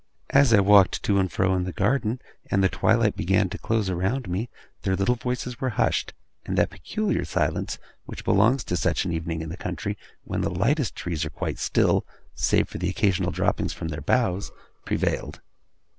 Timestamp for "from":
13.73-13.89